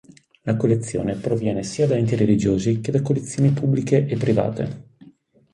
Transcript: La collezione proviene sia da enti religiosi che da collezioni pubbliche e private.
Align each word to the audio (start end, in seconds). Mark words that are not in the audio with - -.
La 0.45 0.57
collezione 0.57 1.13
proviene 1.13 1.61
sia 1.61 1.85
da 1.85 1.93
enti 1.95 2.15
religiosi 2.15 2.79
che 2.81 2.91
da 2.91 3.03
collezioni 3.03 3.51
pubbliche 3.51 4.07
e 4.07 4.17
private. 4.17 4.83